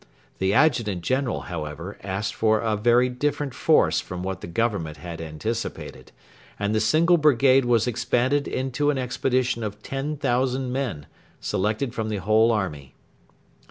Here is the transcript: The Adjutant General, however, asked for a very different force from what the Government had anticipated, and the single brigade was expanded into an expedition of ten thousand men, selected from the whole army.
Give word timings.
The 0.39 0.51
Adjutant 0.51 1.03
General, 1.03 1.41
however, 1.41 1.99
asked 2.01 2.33
for 2.33 2.59
a 2.59 2.75
very 2.75 3.07
different 3.07 3.53
force 3.53 4.01
from 4.01 4.23
what 4.23 4.41
the 4.41 4.47
Government 4.47 4.97
had 4.97 5.21
anticipated, 5.21 6.11
and 6.57 6.73
the 6.73 6.79
single 6.79 7.17
brigade 7.17 7.65
was 7.65 7.85
expanded 7.85 8.47
into 8.47 8.89
an 8.89 8.97
expedition 8.97 9.61
of 9.61 9.83
ten 9.83 10.17
thousand 10.17 10.71
men, 10.71 11.05
selected 11.39 11.93
from 11.93 12.09
the 12.09 12.15
whole 12.17 12.51
army. 12.51 12.95